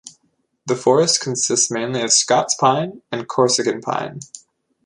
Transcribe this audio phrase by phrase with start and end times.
[0.65, 4.21] The forest consists mainly of Scots pine and Corsican pine.